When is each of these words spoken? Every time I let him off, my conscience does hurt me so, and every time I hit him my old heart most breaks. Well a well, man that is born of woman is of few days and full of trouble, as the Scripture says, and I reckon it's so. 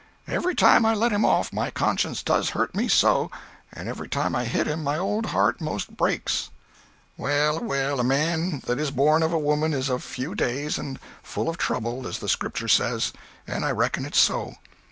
Every 0.27 0.55
time 0.55 0.83
I 0.83 0.95
let 0.95 1.11
him 1.11 1.23
off, 1.23 1.53
my 1.53 1.69
conscience 1.69 2.23
does 2.23 2.49
hurt 2.57 2.73
me 2.73 2.87
so, 2.87 3.29
and 3.71 3.87
every 3.87 4.09
time 4.09 4.35
I 4.35 4.45
hit 4.45 4.65
him 4.65 4.83
my 4.83 4.97
old 4.97 5.27
heart 5.27 5.61
most 5.61 5.95
breaks. 5.95 6.49
Well 7.17 7.59
a 7.59 7.63
well, 7.63 8.03
man 8.03 8.63
that 8.65 8.79
is 8.79 8.89
born 8.89 9.21
of 9.21 9.31
woman 9.31 9.73
is 9.75 9.89
of 9.89 10.01
few 10.03 10.33
days 10.33 10.79
and 10.79 10.99
full 11.21 11.47
of 11.49 11.59
trouble, 11.59 12.07
as 12.07 12.17
the 12.17 12.27
Scripture 12.29 12.67
says, 12.67 13.13
and 13.45 13.63
I 13.63 13.69
reckon 13.73 14.03
it's 14.05 14.17
so. 14.19 14.55